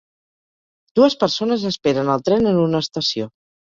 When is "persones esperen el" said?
1.25-2.29